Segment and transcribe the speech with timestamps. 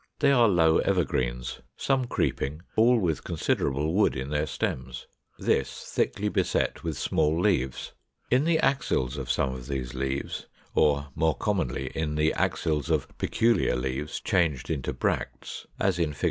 [0.17, 5.05] They are low evergreens, some creeping, all with considerable wood in their stems:
[5.37, 7.93] this thickly beset with small leaves.
[8.31, 13.15] In the axils of some of these leaves, or more commonly, in the axils of
[13.19, 16.19] peculiar leaves changed into bracts (as in Fig.